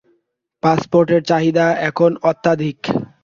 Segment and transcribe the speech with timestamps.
[0.63, 2.79] পাসপোর্টের চাহিদা এখন অত্যাধিক।